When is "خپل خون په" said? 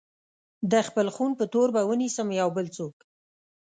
0.87-1.45